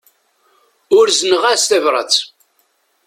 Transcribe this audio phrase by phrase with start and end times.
[0.99, 2.15] Uzneɣ-as tabrat.